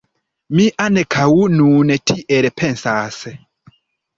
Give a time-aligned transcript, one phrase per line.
[0.59, 1.27] Mi ankaŭ
[1.57, 3.21] nun tiel pensas.